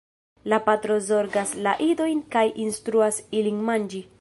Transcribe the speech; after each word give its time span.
La 0.53 0.57
patro 0.69 0.95
zorgas 1.09 1.53
la 1.67 1.75
idojn 1.91 2.25
kaj 2.37 2.45
instruas 2.65 3.21
ilin 3.43 3.63
manĝi. 3.69 4.07